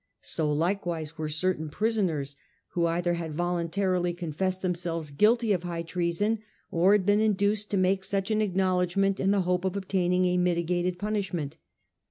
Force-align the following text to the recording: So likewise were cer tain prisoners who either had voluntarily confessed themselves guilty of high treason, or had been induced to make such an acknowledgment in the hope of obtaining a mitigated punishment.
So 0.23 0.51
likewise 0.51 1.19
were 1.19 1.29
cer 1.29 1.53
tain 1.53 1.69
prisoners 1.69 2.35
who 2.69 2.87
either 2.87 3.13
had 3.13 3.35
voluntarily 3.35 4.13
confessed 4.13 4.63
themselves 4.63 5.11
guilty 5.11 5.53
of 5.53 5.61
high 5.61 5.83
treason, 5.83 6.39
or 6.71 6.93
had 6.93 7.05
been 7.05 7.19
induced 7.21 7.69
to 7.69 7.77
make 7.77 8.03
such 8.03 8.31
an 8.31 8.41
acknowledgment 8.41 9.19
in 9.19 9.29
the 9.29 9.41
hope 9.41 9.63
of 9.63 9.77
obtaining 9.77 10.25
a 10.25 10.37
mitigated 10.37 10.97
punishment. 10.97 11.57